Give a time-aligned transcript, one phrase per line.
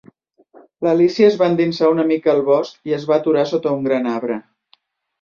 [0.87, 4.13] L'Alícia es va endinsar una mica al bosc i es va aturar sota un gran
[4.19, 4.45] arbre.